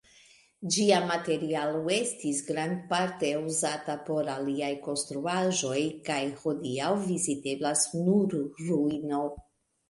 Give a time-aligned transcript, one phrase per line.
[0.75, 5.77] Ĝia materialo estis grandparte uzata por aliaj konstruaĵoj
[6.09, 8.37] kaj hodiaŭ viziteblas nur
[8.73, 9.23] ruino.